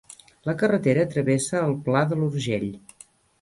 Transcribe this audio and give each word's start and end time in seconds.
La 0.49 0.53
carretera 0.61 1.03
travessa 1.11 1.61
el 1.67 1.75
Pla 1.89 2.03
de 2.15 2.19
l'Urgell. 2.23 2.67